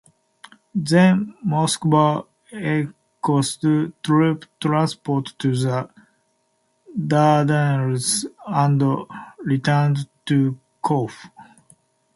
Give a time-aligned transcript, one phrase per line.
[0.73, 5.89] Then "Moskva" escorted troop transports to the
[6.97, 9.05] Dardanelles and
[9.45, 11.29] returned to Corfu.